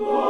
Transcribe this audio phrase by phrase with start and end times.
[0.00, 0.29] Lord.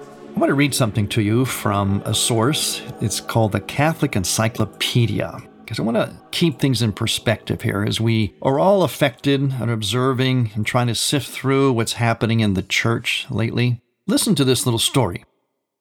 [0.33, 2.81] I want to read something to you from a source.
[3.01, 8.01] It's called the Catholic Encyclopedia because I want to keep things in perspective here as
[8.01, 12.63] we are all affected and observing and trying to sift through what's happening in the
[12.63, 13.81] church lately.
[14.07, 15.23] Listen to this little story.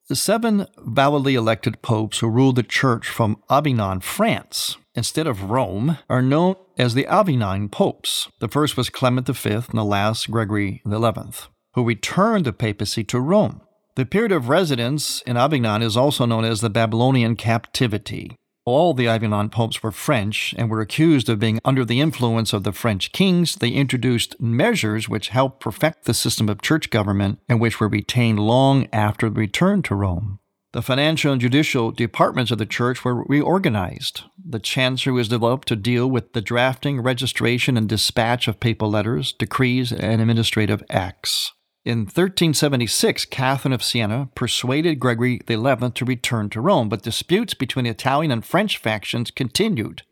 [0.09, 5.99] The seven validly elected popes who ruled the church from Avignon, France, instead of Rome,
[6.09, 8.29] are known as the Avignon popes.
[8.41, 13.21] The first was Clement V and the last Gregory XI, who returned the papacy to
[13.21, 13.63] Rome.
[13.97, 18.37] The period of residence in Avignon is also known as the Babylonian captivity.
[18.65, 22.63] All the Avignon popes were French and were accused of being under the influence of
[22.63, 23.57] the French kings.
[23.57, 28.39] They introduced measures which helped perfect the system of church government and which were retained
[28.39, 30.39] long after the return to Rome.
[30.73, 34.23] The financial and judicial departments of the church were reorganized.
[34.39, 39.33] The chancery was developed to deal with the drafting, registration, and dispatch of papal letters,
[39.33, 41.53] decrees, and administrative acts.
[41.83, 47.87] In 1376, Catherine of Siena persuaded Gregory XI to return to Rome, but disputes between
[47.87, 50.03] Italian and French factions continued.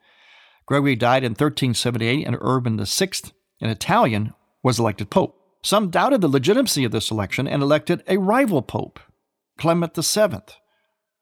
[0.64, 3.10] Gregory died in 1378, and Urban VI,
[3.60, 5.38] an Italian, was elected pope.
[5.62, 8.98] Some doubted the legitimacy of this election and elected a rival pope,
[9.58, 10.54] Clement VII,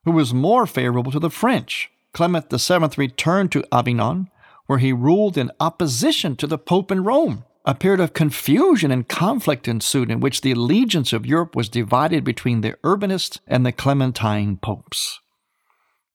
[0.05, 1.91] who was more favorable to the French.
[2.13, 4.31] Clement VII returned to Avignon,
[4.67, 7.45] where he ruled in opposition to the pope in Rome.
[7.69, 12.23] A period of confusion and conflict ensued in which the allegiance of Europe was divided
[12.23, 15.19] between the Urbanists and the Clementine popes.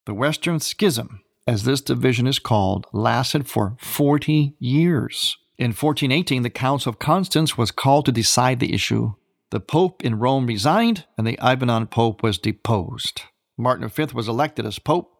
[0.05, 5.35] The Western Schism, as this division is called, lasted for 40 years.
[5.57, 9.15] In 1418, the Council of Constance was called to decide the issue.
[9.49, 13.23] The Pope in Rome resigned, and the Avignon Pope was deposed.
[13.57, 15.11] Martin V was elected as Pope.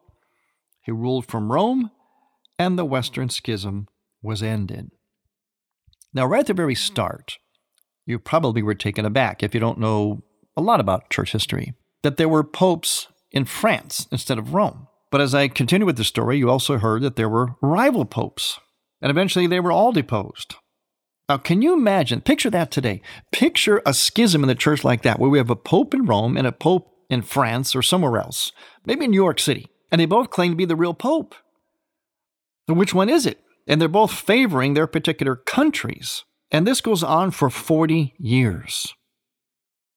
[0.80, 1.90] He ruled from Rome,
[2.58, 3.86] and the Western Schism
[4.22, 4.90] was ended.
[6.14, 7.38] Now, right at the very start,
[8.06, 10.22] you probably were taken aback if you don't know
[10.56, 14.88] a lot about church history, that there were popes in France instead of Rome.
[15.10, 18.58] But as I continue with the story, you also heard that there were rival popes,
[19.00, 20.56] and eventually they were all deposed.
[21.28, 22.20] Now, can you imagine?
[22.20, 23.00] Picture that today.
[23.30, 26.36] Picture a schism in the church like that, where we have a pope in Rome
[26.36, 28.52] and a pope in France or somewhere else,
[28.84, 31.34] maybe in New York City, and they both claim to be the real pope.
[32.68, 33.38] So which one is it?
[33.66, 36.24] And they're both favoring their particular countries.
[36.50, 38.92] And this goes on for 40 years.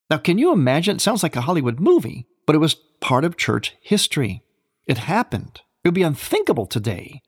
[0.10, 0.98] Now, can you imagine?
[0.98, 4.44] It sounds like a Hollywood movie, but it was part of church history.
[4.86, 5.62] It happened.
[5.84, 7.22] It would be unthinkable today.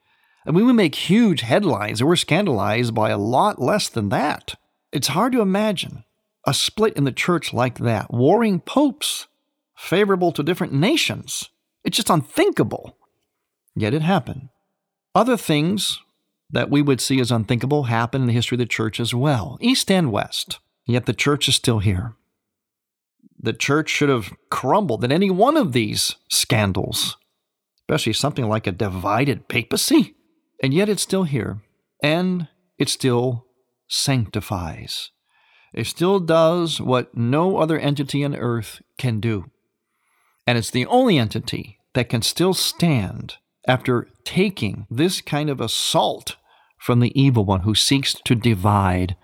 [0.45, 4.55] And we would make huge headlines and we're scandalized by a lot less than that.
[4.91, 6.05] It's hard to imagine
[6.45, 9.27] a split in the church like that, warring popes,
[9.75, 11.49] favorable to different nations.
[11.83, 12.97] It's just unthinkable.
[13.75, 14.49] Yet it happened.
[15.13, 15.99] Other things
[16.49, 19.57] that we would see as unthinkable happen in the history of the church as well,
[19.59, 20.59] east and west.
[20.85, 22.15] Yet the church is still here.
[23.39, 27.17] The church should have crumbled in any one of these scandals,
[27.81, 30.15] especially something like a divided papacy.
[30.63, 31.61] And yet it's still here,
[32.01, 32.47] and
[32.79, 33.45] it still
[33.87, 35.11] sanctifies.
[35.73, 39.51] It still does what no other entity on earth can do.
[40.47, 43.35] And it's the only entity that can still stand
[43.67, 46.36] after taking this kind of assault
[46.77, 49.15] from the evil one who seeks to divide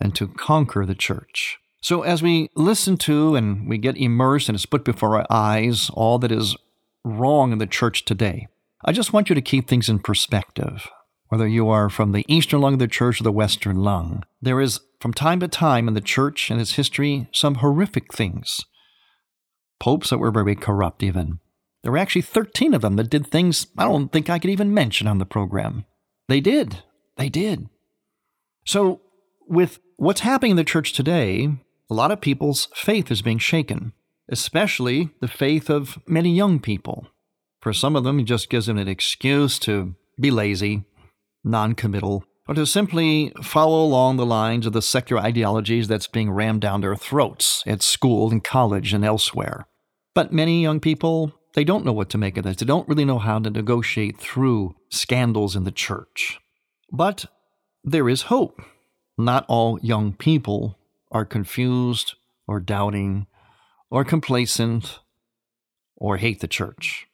[0.00, 1.58] and to conquer the church.
[1.80, 5.90] So, as we listen to and we get immersed and it's put before our eyes
[5.94, 6.56] all that is
[7.04, 8.48] wrong in the church today,
[8.84, 10.88] I just want you to keep things in perspective.
[11.28, 14.60] Whether you are from the eastern lung of the church or the western lung, there
[14.60, 18.64] is, from time to time in the church and its history, some horrific things.
[19.78, 21.40] Popes that were very corrupt, even.
[21.82, 24.74] There were actually 13 of them that did things I don't think I could even
[24.74, 25.84] mention on the program.
[26.28, 26.82] They did.
[27.16, 27.68] They did.
[28.64, 29.00] So,
[29.46, 31.48] with what's happening in the church today,
[31.90, 33.92] a lot of people's faith is being shaken,
[34.28, 37.08] especially the faith of many young people.
[37.60, 40.84] For some of them, it just gives them an excuse to be lazy,
[41.42, 46.30] non committal, or to simply follow along the lines of the secular ideologies that's being
[46.30, 49.66] rammed down their throats at school and college and elsewhere.
[50.14, 52.58] But many young people, they don't know what to make of this.
[52.58, 56.38] They don't really know how to negotiate through scandals in the church.
[56.92, 57.24] But
[57.82, 58.62] there is hope.
[59.18, 60.78] Not all young people
[61.10, 62.14] are confused
[62.46, 63.26] or doubting
[63.90, 65.00] or complacent
[65.96, 67.08] or hate the church.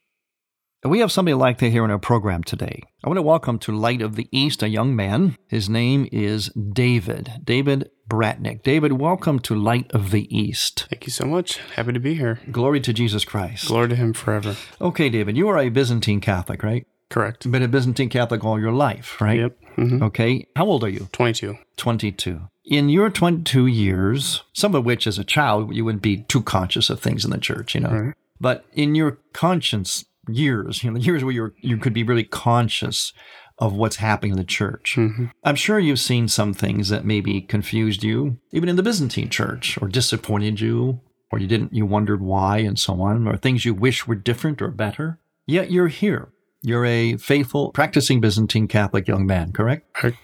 [0.82, 2.82] And we have somebody like that here in our program today.
[3.02, 5.38] I want to welcome to Light of the East a young man.
[5.48, 7.40] His name is David.
[7.42, 8.62] David Bratnick.
[8.62, 10.86] David, welcome to Light of the East.
[10.90, 11.56] Thank you so much.
[11.76, 12.38] Happy to be here.
[12.50, 13.66] Glory to Jesus Christ.
[13.68, 14.56] Glory to Him forever.
[14.80, 16.86] Okay, David, you are a Byzantine Catholic, right?
[17.08, 17.50] Correct.
[17.50, 19.40] Been a Byzantine Catholic all your life, right?
[19.40, 19.56] Yep.
[19.76, 20.46] hmm Okay.
[20.56, 21.08] How old are you?
[21.12, 21.56] 22.
[21.76, 22.40] 22.
[22.66, 26.90] In your 22 years, some of which as a child you wouldn't be too conscious
[26.90, 27.90] of things in the church, you know.
[27.90, 28.14] Right.
[28.40, 32.24] But in your conscience years, you know, the years where you you could be really
[32.24, 33.12] conscious
[33.58, 34.94] of what's happening in the church.
[34.94, 39.30] hmm I'm sure you've seen some things that maybe confused you, even in the Byzantine
[39.30, 43.64] church, or disappointed you, or you didn't you wondered why and so on, or things
[43.64, 45.18] you wish were different or better.
[45.46, 46.32] Yet you're here.
[46.62, 49.92] You're a faithful, practicing Byzantine Catholic young man, correct?
[49.92, 50.16] Correct.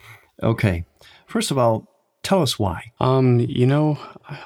[0.43, 0.85] Okay.
[1.27, 1.87] First of all,
[2.23, 2.93] tell us why.
[2.99, 3.99] Um, you know,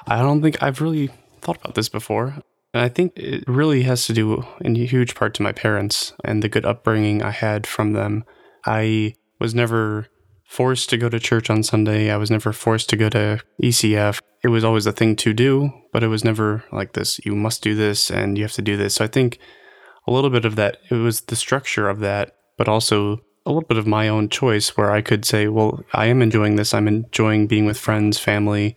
[0.05, 1.09] I don't think I've really
[1.41, 2.35] thought about this before.
[2.73, 6.11] And I think it really has to do in a huge part to my parents
[6.25, 8.25] and the good upbringing I had from them.
[8.65, 10.07] I was never
[10.43, 12.09] forced to go to church on Sunday.
[12.09, 14.21] I was never forced to go to ECF.
[14.43, 17.19] It was always a thing to do, but it was never like this.
[17.25, 18.95] You must do this and you have to do this.
[18.95, 19.39] So I think
[20.07, 23.67] a little bit of that, it was the structure of that, but also a little
[23.67, 26.73] bit of my own choice where I could say, well, I am enjoying this.
[26.73, 28.75] I'm enjoying being with friends, family,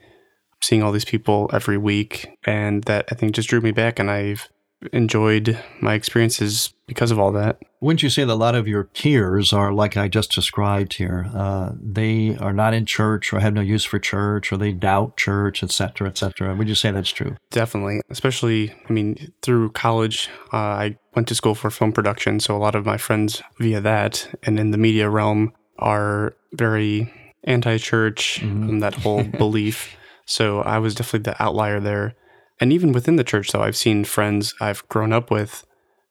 [0.61, 2.29] seeing all these people every week.
[2.45, 3.99] And that I think just drew me back.
[3.99, 4.49] And I've
[4.93, 7.59] enjoyed my experiences because of all that.
[7.81, 11.31] Wouldn't you say that a lot of your peers are like I just described here?
[11.35, 15.17] Uh, they are not in church or have no use for church or they doubt
[15.17, 16.55] church, et cetera, et cetera.
[16.55, 17.37] Would you say that's true?
[17.51, 18.01] Definitely.
[18.11, 22.41] Especially, I mean, through college, uh, I went to school for film production.
[22.41, 27.13] So a lot of my friends via that and in the media realm are very
[27.45, 28.69] anti church Mhm.
[28.69, 29.97] and that whole belief.
[30.25, 32.15] So I was definitely the outlier there.
[32.61, 35.65] And even within the church, though, I've seen friends I've grown up with,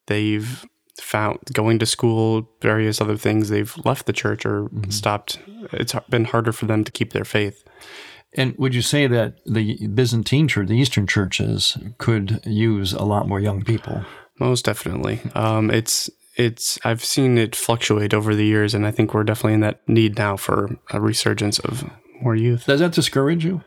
[0.08, 0.66] they've
[1.00, 5.40] found going to school, various other things, they've left the church or stopped.
[5.74, 7.64] It's been harder for them to keep their faith.
[8.34, 13.28] And would you say that the Byzantine church, the Eastern churches, could use a lot
[13.28, 14.06] more young people?
[14.40, 15.22] Most definitely.
[15.34, 19.54] Um, it's it's I've seen it fluctuate over the years, and I think we're definitely
[19.54, 21.90] in that need now for a resurgence of
[22.22, 22.66] more youth.
[22.66, 23.64] Does that discourage you?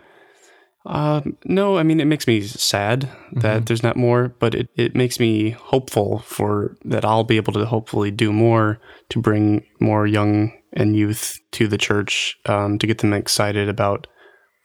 [0.87, 4.95] Um, no, I mean it makes me sad that there's not more, but it, it
[4.95, 10.07] makes me hopeful for that I'll be able to hopefully do more to bring more
[10.07, 14.07] young and youth to the church um, to get them excited about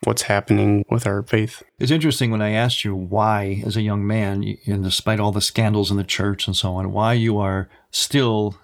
[0.04, 1.64] what's happening with our faith.
[1.80, 5.42] It's interesting when I asked you why, as a young man, and despite all the
[5.42, 8.56] scandals in the church and so on, why you are still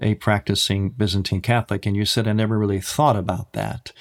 [0.00, 3.92] a practicing Byzantine Catholic, and you said I never really thought about that.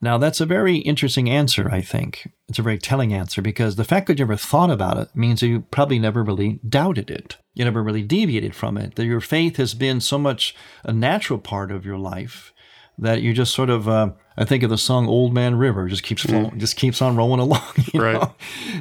[0.00, 2.30] Now, that's a very interesting answer, I think.
[2.48, 5.40] It's a very telling answer because the fact that you never thought about it means
[5.40, 7.36] that you probably never really doubted it.
[7.54, 8.96] You never really deviated from it.
[8.96, 12.52] That your faith has been so much a natural part of your life
[12.98, 16.02] that you just sort of, uh, I think of the song "Old Man River," just
[16.02, 17.62] keeps flowing, just keeps on rolling along.
[17.94, 18.14] Right.
[18.14, 18.34] know?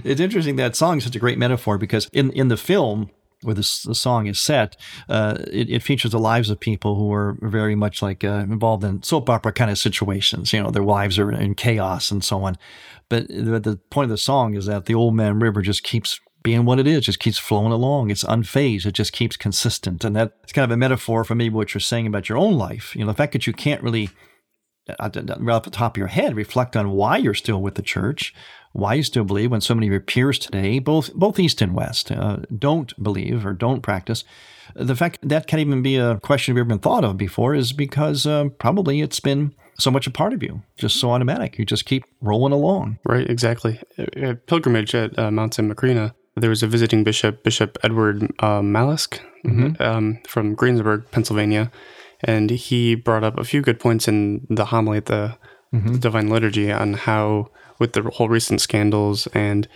[0.04, 3.10] It's interesting that song is such a great metaphor because in in the film
[3.44, 4.76] where this the song is set,
[5.10, 8.84] uh, it, it features the lives of people who are very much like uh, involved
[8.84, 10.54] in soap opera kind of situations.
[10.54, 12.58] You know, their lives are in chaos and so on.
[13.10, 16.20] But the, the point of the song is that the Old Man River just keeps
[16.44, 18.12] being what it is, just keeps flowing along.
[18.12, 18.86] It's unfazed.
[18.86, 20.04] It just keeps consistent.
[20.04, 22.96] And that's kind of a metaphor for maybe what you're saying about your own life.
[22.96, 24.10] You know, the fact that you can't really,
[24.90, 25.10] uh,
[25.40, 28.34] right off the top of your head, reflect on why you're still with the church
[28.74, 31.74] why you still believe when so many of your peers today, both both East and
[31.74, 34.24] West, uh, don't believe or don't practice.
[34.76, 37.72] The fact that can't even be a question you've ever been thought of before is
[37.72, 41.58] because uh, probably it's been so much a part of you, just so automatic.
[41.58, 43.00] You just keep rolling along.
[43.06, 43.80] Right, exactly.
[43.98, 45.72] At pilgrimage at uh, Mount St.
[45.72, 49.82] Macrina, there was a visiting bishop, Bishop Edward uh, Malesic mm-hmm.
[49.82, 51.72] um, from Greensburg, Pennsylvania,
[52.22, 55.38] and he brought up a few good points in the homily at the
[55.74, 55.98] mm-hmm.
[55.98, 57.50] Divine Liturgy on how,
[57.80, 59.68] with the whole recent scandals, and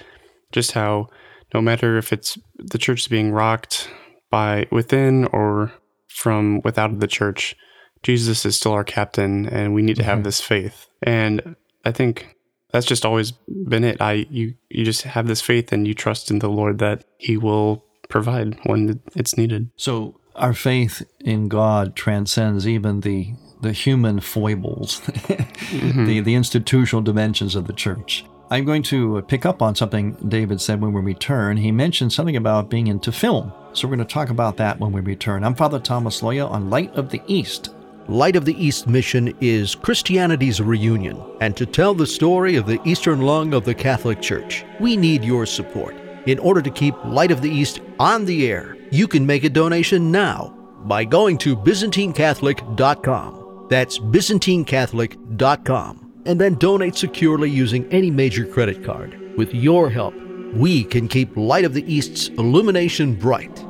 [0.52, 1.10] just how
[1.54, 3.90] no matter if it's the church is being rocked
[4.30, 5.72] by within or
[6.08, 7.56] from without the church,
[8.04, 10.24] Jesus is still our captain, and we need to have mm-hmm.
[10.24, 10.88] this faith.
[11.02, 12.36] And I think
[12.72, 14.02] that's just always been it.
[14.02, 17.38] I you you just have this faith and you trust in the Lord that He
[17.38, 19.70] will provide when it's needed.
[19.76, 26.06] So our faith in God transcends even the the human foibles, mm-hmm.
[26.08, 28.26] the the institutional dimensions of the church.
[28.50, 31.58] I'm going to pick up on something David said when we return.
[31.58, 33.52] He mentioned something about being into film.
[33.74, 35.44] So we're going to talk about that when we return.
[35.44, 37.72] I'm Father Thomas Loya on Light of the East
[38.10, 42.80] Light of the East mission is Christianity's reunion, and to tell the story of the
[42.86, 45.94] Eastern lung of the Catholic Church, we need your support.
[46.26, 49.50] In order to keep Light of the East on the air, you can make a
[49.50, 53.37] donation now by going to ByzantineCatholic.com.
[53.70, 59.38] That's ByzantineCatholic.com, and then donate securely using any major credit card.
[59.38, 60.14] With your help,
[60.54, 63.67] we can keep Light of the East's illumination bright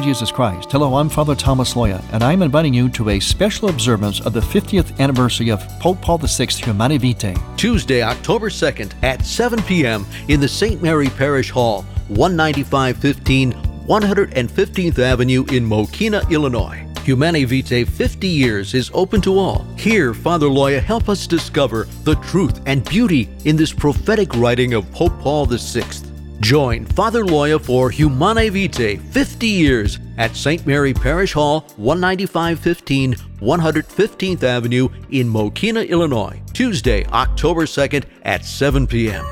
[0.00, 0.70] to Jesus Christ.
[0.70, 4.40] Hello, I'm Father Thomas Loya, and I'm inviting you to a special observance of the
[4.40, 7.34] 50th anniversary of Pope Paul VI Humanae Vitae.
[7.56, 10.06] Tuesday, October 2nd at 7 p.m.
[10.28, 10.82] in the St.
[10.82, 13.52] Mary Parish Hall, 19515
[13.86, 16.86] 115th Avenue in Mokena, Illinois.
[17.04, 19.66] Humanae Vitae 50 years is open to all.
[19.78, 24.90] Here, Father Loya help us discover the truth and beauty in this prophetic writing of
[24.92, 26.17] Pope Paul VI.
[26.40, 30.64] Join Father Loya for Humanae Vitae 50 years at St.
[30.66, 39.24] Mary Parish Hall, 19515 115th Avenue in Mokena, Illinois, Tuesday, October 2nd at 7 p.m.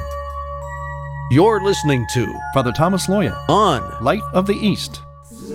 [1.31, 5.01] You're listening to Father Thomas Loya on Light of the East.
[5.49, 5.55] You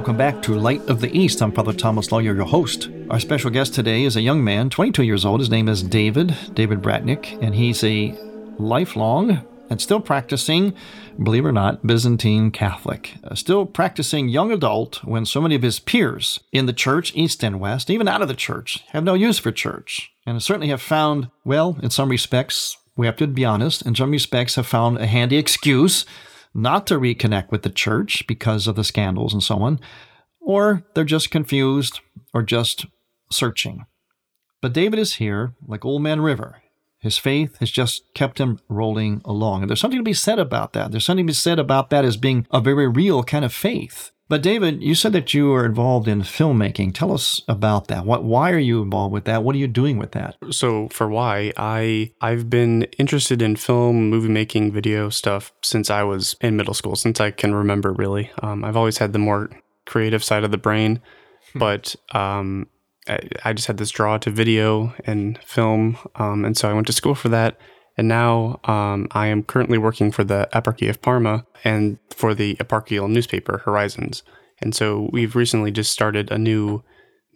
[0.00, 1.42] Welcome back to Light of the East.
[1.42, 2.88] I'm Father Thomas Loya, your host.
[3.10, 5.40] Our special guest today is a young man, 22 years old.
[5.40, 8.18] His name is David, David Bratnick, and he's a
[8.58, 10.72] lifelong and still practicing,
[11.22, 13.12] believe it or not, Byzantine Catholic.
[13.22, 17.44] Uh, still practicing young adult when so many of his peers in the church, East
[17.44, 20.10] and West, even out of the church, have no use for church.
[20.24, 24.12] And certainly have found, well, in some respects, we have to be honest, in some
[24.12, 26.06] respects have found a handy excuse
[26.54, 29.80] not to reconnect with the church because of the scandals and so on,
[30.40, 32.00] or they're just confused
[32.34, 32.86] or just
[33.30, 33.84] searching.
[34.60, 36.62] But David is here like Old Man River.
[36.98, 39.62] His faith has just kept him rolling along.
[39.62, 40.90] And there's something to be said about that.
[40.90, 44.12] There's something to be said about that as being a very real kind of faith.
[44.30, 46.94] But David, you said that you were involved in filmmaking.
[46.94, 48.06] Tell us about that.
[48.06, 49.42] What why are you involved with that?
[49.42, 50.36] What are you doing with that?
[50.52, 56.04] So for why, I I've been interested in film, movie making, video stuff since I
[56.04, 58.30] was in middle school, since I can remember really.
[58.40, 59.50] Um, I've always had the more
[59.84, 61.00] creative side of the brain,
[61.52, 61.58] hmm.
[61.58, 62.68] but um,
[63.08, 66.86] I, I, just had this draw to video and film, um, and so I went
[66.86, 67.58] to school for that.
[68.00, 72.54] And now um, I am currently working for the Eparchy of Parma and for the
[72.54, 74.22] eparchial newspaper Horizons.
[74.62, 76.82] And so we've recently just started a new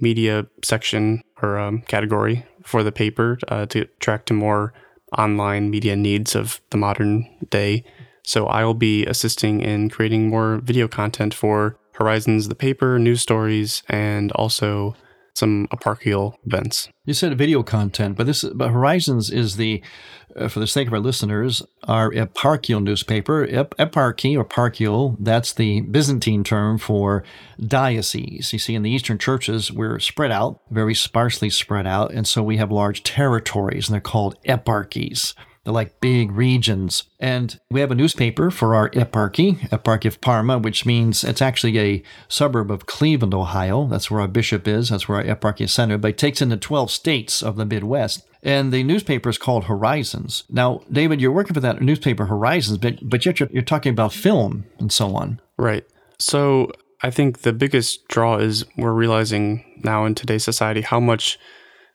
[0.01, 4.73] media section or um, category for the paper uh, to track to more
[5.19, 7.85] online media needs of the modern day.
[8.23, 13.83] So I'll be assisting in creating more video content for Horizons, the paper, news stories,
[13.91, 14.97] and also
[15.35, 16.89] some eparchial events.
[17.05, 19.83] You said video content, but this but Horizons is the,
[20.37, 23.45] uh, for the sake of our listeners, our eparchial newspaper.
[23.51, 27.25] Ep- eparchy or eparchial, that's the Byzantine term for
[27.61, 28.53] diocese.
[28.53, 32.43] You see, in the Eastern churches, we're spread out, very sparsely spread out, and so
[32.43, 35.35] we have large territories, and they're called eparchies.
[35.65, 37.05] They're like big regions.
[37.19, 41.79] And we have a newspaper for our eparchy, Eparchy of Parma, which means it's actually
[41.79, 43.87] a suburb of Cleveland, Ohio.
[43.87, 44.91] That's where our bishop is.
[44.91, 46.03] That's where our eparchy is centered.
[46.03, 48.27] But it takes in the 12 states of the Midwest.
[48.43, 50.45] And the newspaper is called Horizons.
[50.51, 54.13] Now, David, you're working for that newspaper, Horizons, but, but yet you're, you're talking about
[54.13, 55.41] film and so on.
[55.57, 55.85] Right.
[56.19, 56.71] So
[57.03, 61.39] I think the biggest draw is we're realizing now in today's society how much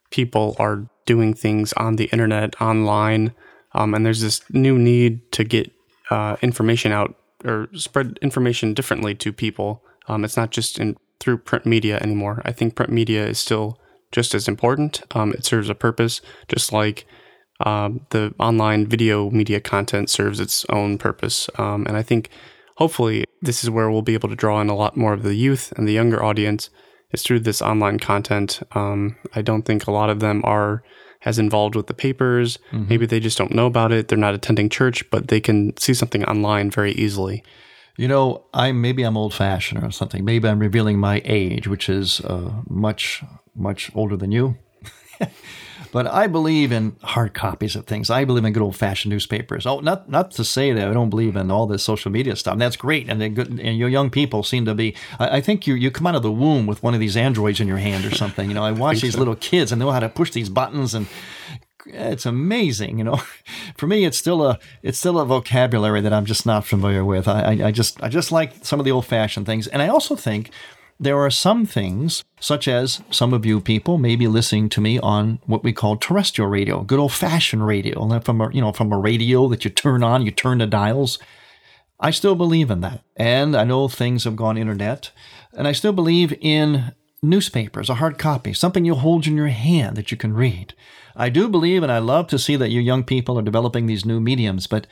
[0.09, 3.33] people are doing things on the internet, online
[3.73, 5.71] um, and there's this new need to get
[6.09, 9.83] uh, information out or spread information differently to people.
[10.07, 12.41] Um, it's not just in through print media anymore.
[12.45, 13.77] I think print media is still
[14.11, 15.01] just as important.
[15.11, 17.05] Um, it serves a purpose, just like
[17.59, 21.49] um, the online video media content serves its own purpose.
[21.57, 22.29] Um, and I think
[22.77, 25.35] hopefully this is where we'll be able to draw in a lot more of the
[25.35, 26.69] youth and the younger audience
[27.11, 28.61] is through this online content.
[28.71, 30.83] Um, I don't think a lot of them are
[31.25, 32.57] as involved with the papers.
[32.71, 32.87] Mm-hmm.
[32.87, 34.07] Maybe they just don't know about it.
[34.07, 37.43] They're not attending church, but they can see something online very easily.
[37.97, 40.23] You know, I maybe I'm old fashioned or something.
[40.23, 43.23] Maybe I'm revealing my age, which is uh, much
[43.55, 44.57] much older than you.
[45.91, 48.09] But I believe in hard copies of things.
[48.09, 49.65] I believe in good old fashioned newspapers.
[49.65, 52.53] Oh, not not to say that I don't believe in all this social media stuff.
[52.53, 54.95] And that's great, and good, and your young people seem to be.
[55.19, 57.59] I, I, think you you come out of the womb with one of these androids
[57.59, 58.47] in your hand or something.
[58.47, 59.19] You know, I watch these so.
[59.19, 61.07] little kids and know how to push these buttons and
[61.85, 63.19] it's amazing you know
[63.77, 67.27] for me it's still a it's still a vocabulary that i'm just not familiar with
[67.27, 69.87] I, I, I just i just like some of the old fashioned things and i
[69.87, 70.51] also think
[70.99, 74.99] there are some things, such as some of you people may be listening to me
[74.99, 78.91] on what we call terrestrial radio, good old fashioned radio, from a, you know, from
[78.91, 81.17] a radio that you turn on, you turn the dials.
[82.01, 83.01] I still believe in that.
[83.15, 85.11] And I know things have gone internet,
[85.53, 89.95] and I still believe in newspapers, a hard copy, something you hold in your hand
[89.95, 90.73] that you can read.
[91.15, 94.05] I do believe, and I love to see that you young people are developing these
[94.05, 94.87] new mediums, but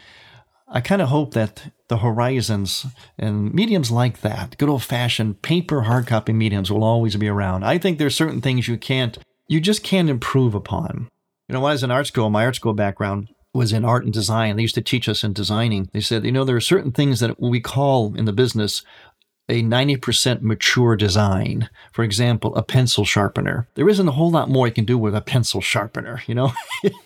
[0.69, 2.86] I kind of hope that the horizons
[3.17, 7.63] and mediums like that, good old fashioned paper hard copy mediums, will always be around.
[7.63, 11.10] I think there's certain things you can't, you just can't improve upon.
[11.47, 14.03] You know, when I was in art school, my art school background was in art
[14.03, 14.58] and design.
[14.58, 15.89] They used to teach us in designing.
[15.93, 18.84] They said, you know, there are certain things that we call in the business
[19.49, 21.69] a 90% mature design.
[21.93, 23.67] For example, a pencil sharpener.
[23.75, 26.51] There isn't a whole lot more you can do with a pencil sharpener, you know?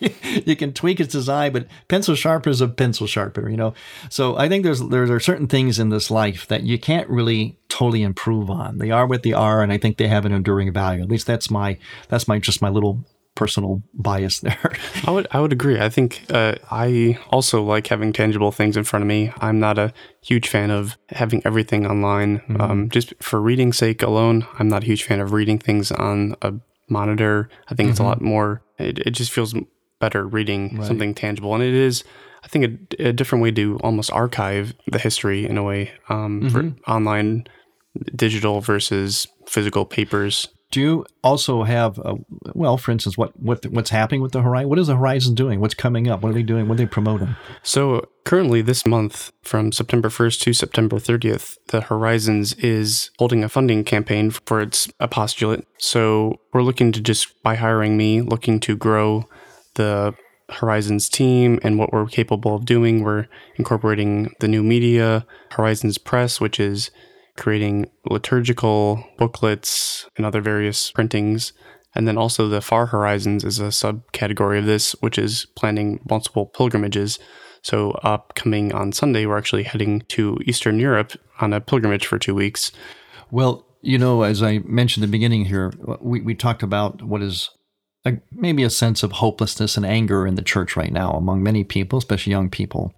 [0.44, 3.74] you can tweak its design, but pencil sharpener is a pencil sharpener, you know?
[4.10, 7.58] So I think there's there are certain things in this life that you can't really
[7.68, 8.78] totally improve on.
[8.78, 11.02] They are what they are, and I think they have an enduring value.
[11.02, 11.78] At least that's my
[12.08, 14.72] that's my just my little personal bias there.
[15.06, 15.80] I would I would agree.
[15.80, 19.32] I think uh, I also like having tangible things in front of me.
[19.38, 19.92] I'm not a
[20.22, 22.40] huge fan of having everything online.
[22.40, 22.60] Mm-hmm.
[22.60, 26.36] Um, just for reading sake alone, I'm not a huge fan of reading things on
[26.42, 26.54] a
[26.88, 27.48] monitor.
[27.68, 27.90] I think mm-hmm.
[27.90, 28.08] it's a mm-hmm.
[28.08, 28.62] lot more.
[28.78, 29.54] It, it just feels
[30.00, 30.86] better reading right.
[30.86, 32.04] something tangible, and it is.
[32.44, 32.64] I think
[32.98, 36.48] a, a, different way to almost archive the history in a way um, mm-hmm.
[36.48, 37.46] for online
[38.16, 42.14] digital versus physical papers do you also have, a,
[42.54, 44.70] well, for instance, what, what what's happening with the Horizon?
[44.70, 45.60] What is the Horizon doing?
[45.60, 46.22] What's coming up?
[46.22, 46.66] What are they doing?
[46.66, 47.36] What are they promoting?
[47.62, 53.50] So currently, this month, from September 1st to September 30th, the Horizons is holding a
[53.50, 55.66] funding campaign for its apostolate.
[55.78, 59.28] So we're looking to just by hiring me, looking to grow
[59.74, 60.14] the
[60.48, 63.02] Horizons team and what we're capable of doing.
[63.02, 66.90] We're incorporating the new media, Horizons Press, which is
[67.36, 71.52] creating liturgical booklets and other various printings.
[71.94, 76.46] And then also the Far Horizons is a subcategory of this, which is planning multiple
[76.46, 77.18] pilgrimages.
[77.62, 82.34] So, upcoming on Sunday, we're actually heading to Eastern Europe on a pilgrimage for two
[82.34, 82.72] weeks.
[83.30, 87.22] Well, you know, as I mentioned at the beginning here, we, we talked about what
[87.22, 87.50] is
[88.04, 91.62] a, maybe a sense of hopelessness and anger in the church right now among many
[91.62, 92.94] people, especially young people.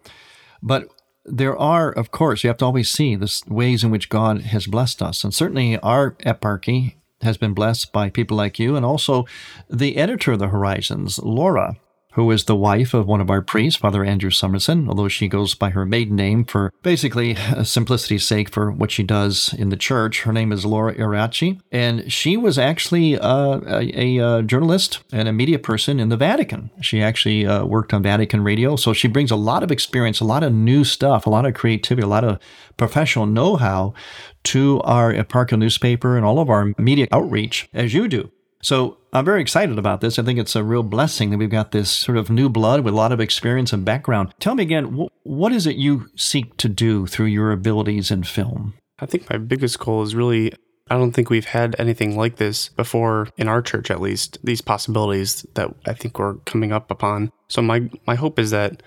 [0.63, 0.89] But
[1.25, 4.67] there are, of course, you have to always see the ways in which God has
[4.67, 5.25] blessed us.
[5.25, 9.25] And certainly our eparchy has been blessed by people like you and also
[9.71, 11.77] the editor of the Horizons, Laura,
[12.15, 15.55] who is the wife of one of our priests, Father Andrew Summerson, although she goes
[15.55, 20.23] by her maiden name for basically simplicity's sake for what she does in the church.
[20.23, 25.33] Her name is Laura Ieraci, and she was actually uh, a, a, journalist and a
[25.33, 26.71] media person in the Vatican.
[26.81, 30.25] She actually uh, worked on Vatican radio, so she brings a lot of experience, a
[30.25, 32.39] lot of new stuff, a lot of creativity, a lot of
[32.77, 33.93] professional know how
[34.45, 38.31] to our eparchial newspaper and all of our media outreach, as you do.
[38.65, 40.19] So I'm very excited about this.
[40.19, 42.95] I think it's a real blessing that we've got this sort of new blood with
[42.95, 44.33] a lot of experience and background.
[44.41, 48.73] Tell me again, what is it you seek to do through your abilities in film?
[48.99, 50.55] I think my biggest goal is really
[50.91, 54.39] I don't think we've had anything like this before in our church, at least.
[54.45, 57.33] These possibilities that I think we're coming up upon.
[57.49, 58.83] So my my hope is that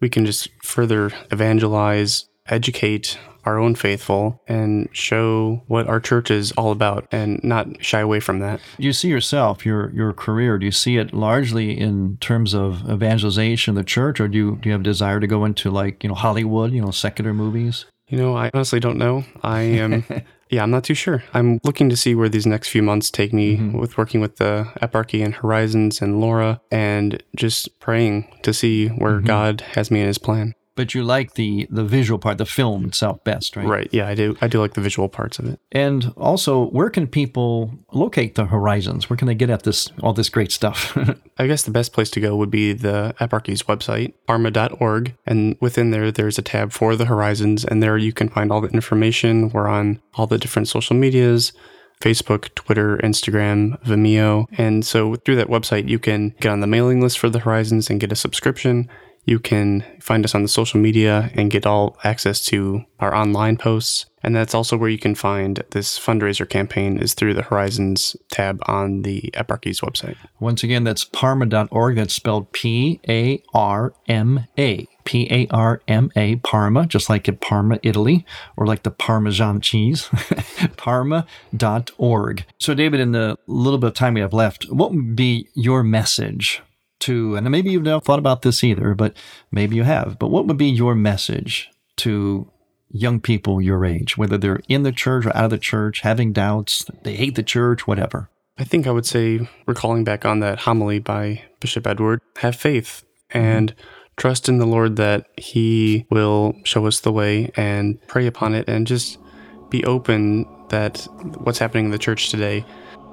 [0.00, 6.52] we can just further evangelize, educate our own faithful and show what our church is
[6.52, 8.60] all about and not shy away from that.
[8.78, 12.88] Do you see yourself, your your career, do you see it largely in terms of
[12.90, 15.70] evangelization of the church or do you do you have a desire to go into
[15.70, 17.86] like, you know, Hollywood, you know, secular movies?
[18.08, 19.24] You know, I honestly don't know.
[19.42, 20.04] I am
[20.50, 21.24] Yeah, I'm not too sure.
[21.32, 23.78] I'm looking to see where these next few months take me mm-hmm.
[23.78, 29.16] with working with the Eparchy and Horizons and Laura and just praying to see where
[29.16, 29.26] mm-hmm.
[29.26, 32.80] God has me in his plan but you like the the visual part, the film
[32.80, 32.88] mm-hmm.
[32.88, 33.66] itself best, right?
[33.66, 33.88] Right.
[33.92, 34.36] Yeah, I do.
[34.40, 35.60] I do like the visual parts of it.
[35.72, 39.08] And also, where can people locate the horizons?
[39.08, 40.96] Where can they get at this all this great stuff?
[41.38, 45.90] I guess the best place to go would be the Eparchy's website, parma.org, and within
[45.90, 49.50] there, there's a tab for the horizons, and there you can find all the information.
[49.50, 51.52] We're on all the different social medias.
[52.00, 54.46] Facebook, Twitter, Instagram, Vimeo.
[54.58, 57.88] And so through that website, you can get on the mailing list for the Horizons
[57.88, 58.90] and get a subscription.
[59.24, 63.56] You can find us on the social media and get all access to our online
[63.56, 64.06] posts.
[64.22, 68.62] And that's also where you can find this fundraiser campaign is through the Horizons tab
[68.66, 70.16] on the Eparchy's website.
[70.40, 71.96] Once again, that's parma.org.
[71.96, 74.86] That's spelled P A R M A.
[75.04, 78.24] P A R M A, Parma, just like in Parma, Italy,
[78.56, 80.08] or like the Parmesan cheese,
[80.78, 82.44] parma.org.
[82.58, 85.82] So, David, in the little bit of time we have left, what would be your
[85.82, 86.62] message
[87.04, 89.14] to, and maybe you've never thought about this either, but
[89.50, 92.50] maybe you have, but what would be your message to
[92.90, 96.32] young people your age, whether they're in the church or out of the church, having
[96.32, 98.30] doubts, they hate the church, whatever?
[98.56, 103.04] I think I would say, recalling back on that homily by Bishop Edward, have faith
[103.30, 103.80] and mm-hmm.
[104.16, 108.68] trust in the Lord that He will show us the way and pray upon it
[108.68, 109.18] and just
[109.70, 111.06] be open that
[111.38, 112.64] what's happening in the church today.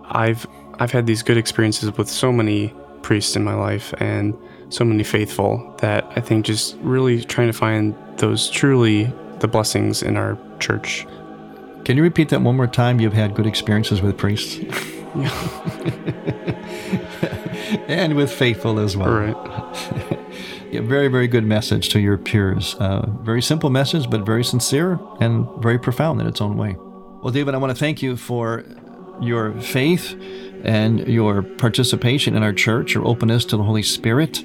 [0.06, 0.45] I've
[0.80, 4.37] I've had these good experiences with so many priests in my life and
[4.69, 10.03] so many faithful that I think just really trying to find those truly the blessings
[10.03, 11.05] in our church.
[11.83, 12.99] Can you repeat that one more time?
[12.99, 14.59] You've had good experiences with priests.
[17.87, 19.11] and with faithful as well.
[19.11, 19.35] Right.
[20.71, 22.75] yeah, very, very good message to your peers.
[22.75, 26.77] Uh, very simple message, but very sincere and very profound in its own way.
[27.21, 28.63] Well, David, I want to thank you for
[29.21, 30.15] your faith
[30.63, 34.43] and your participation in our church, your openness to the Holy Spirit,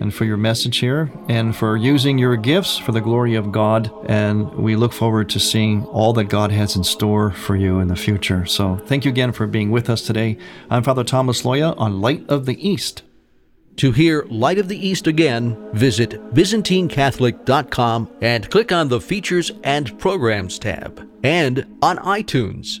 [0.00, 3.90] and for your message here, and for using your gifts for the glory of God.
[4.06, 7.88] And we look forward to seeing all that God has in store for you in
[7.88, 8.46] the future.
[8.46, 10.38] So thank you again for being with us today.
[10.70, 13.02] I'm Father Thomas Loya on Light of the East.
[13.76, 19.96] To hear Light of the East again, visit ByzantineCatholic.com and click on the Features and
[20.00, 22.80] Programs tab, and on iTunes.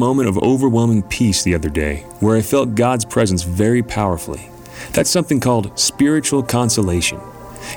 [0.00, 4.48] Moment of overwhelming peace the other day where I felt God's presence very powerfully.
[4.94, 7.20] That's something called spiritual consolation.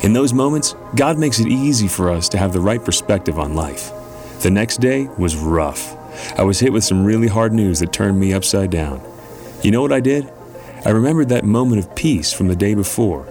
[0.03, 3.55] In those moments, God makes it easy for us to have the right perspective on
[3.55, 3.91] life.
[4.41, 5.97] The next day was rough.
[6.39, 9.01] I was hit with some really hard news that turned me upside down.
[9.61, 10.31] You know what I did?
[10.85, 13.27] I remembered that moment of peace from the day before,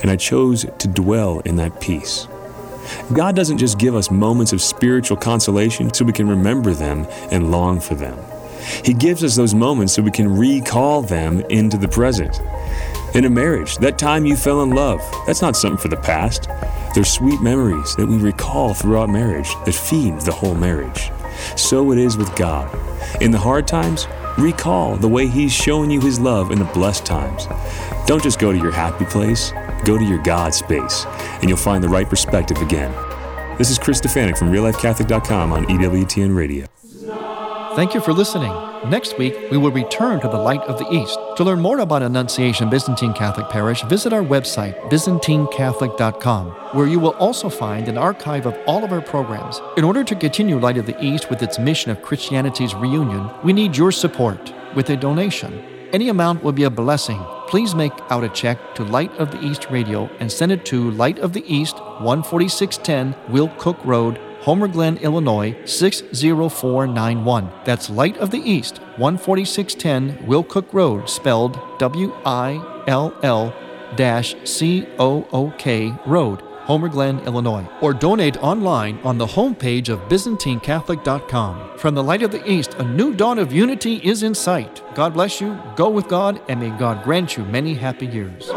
[0.00, 2.26] and I chose to dwell in that peace.
[3.12, 7.50] God doesn't just give us moments of spiritual consolation so we can remember them and
[7.50, 8.18] long for them.
[8.84, 12.40] He gives us those moments so we can recall them into the present.
[13.14, 16.48] In a marriage, that time you fell in love, that's not something for the past.
[16.94, 21.10] They're sweet memories that we recall throughout marriage that feed the whole marriage.
[21.56, 22.70] So it is with God.
[23.20, 24.06] In the hard times,
[24.38, 27.46] recall the way He's shown you His love in the blessed times.
[28.06, 31.06] Don't just go to your happy place, go to your God space,
[31.40, 32.92] and you'll find the right perspective again.
[33.58, 36.66] This is Chris Stefanick from RealLifeCatholic.com on EWTN Radio.
[37.76, 38.52] Thank you for listening.
[38.90, 41.16] Next week, we will return to the Light of the East.
[41.36, 47.14] To learn more about Annunciation Byzantine Catholic Parish, visit our website, ByzantineCatholic.com, where you will
[47.16, 49.60] also find an archive of all of our programs.
[49.76, 53.52] In order to continue Light of the East with its mission of Christianity's reunion, we
[53.52, 55.62] need your support with a donation.
[55.92, 57.20] Any amount will be a blessing.
[57.48, 60.92] Please make out a check to Light of the East Radio and send it to
[60.92, 67.50] Light of the East, 14610 Will Cook Road, Homer Glen, Illinois 60491.
[67.64, 73.52] That's Light of the East, 14610 Will Cook Road, spelled W I L L
[74.44, 76.49] C O O K Road.
[76.70, 81.76] Homer Glen, Illinois, or donate online on the homepage of ByzantineCatholic.com.
[81.76, 84.80] From the Light of the East, a new dawn of unity is in sight.
[84.94, 88.50] God bless you, go with God, and may God grant you many happy years.